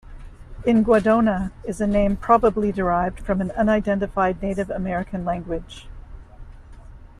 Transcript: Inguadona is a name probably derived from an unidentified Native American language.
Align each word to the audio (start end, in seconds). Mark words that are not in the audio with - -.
Inguadona 0.65 1.51
is 1.63 1.79
a 1.79 1.85
name 1.85 2.17
probably 2.17 2.71
derived 2.71 3.19
from 3.19 3.39
an 3.39 3.51
unidentified 3.51 4.41
Native 4.41 4.71
American 4.71 5.23
language. 5.25 5.85